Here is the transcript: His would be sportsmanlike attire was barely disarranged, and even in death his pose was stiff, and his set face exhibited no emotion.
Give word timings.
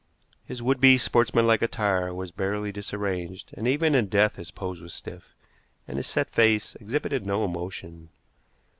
His 0.47 0.63
would 0.63 0.79
be 0.81 0.97
sportsmanlike 0.97 1.61
attire 1.61 2.11
was 2.11 2.31
barely 2.31 2.71
disarranged, 2.71 3.51
and 3.55 3.67
even 3.67 3.93
in 3.93 4.07
death 4.07 4.35
his 4.37 4.49
pose 4.49 4.81
was 4.81 4.95
stiff, 4.95 5.35
and 5.87 5.97
his 5.97 6.07
set 6.07 6.31
face 6.31 6.73
exhibited 6.77 7.23
no 7.23 7.45
emotion. 7.45 8.09